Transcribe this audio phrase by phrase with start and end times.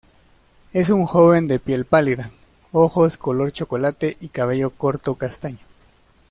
[0.73, 2.31] Es un joven de piel pálida,
[2.71, 5.59] ojos color chocolate y cabello corto castaño.